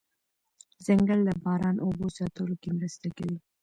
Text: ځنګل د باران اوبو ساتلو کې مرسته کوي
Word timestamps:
ځنګل 0.85 1.19
د 1.25 1.29
باران 1.43 1.75
اوبو 1.85 2.05
ساتلو 2.17 2.53
کې 2.61 2.69
مرسته 2.77 3.07
کوي 3.17 3.37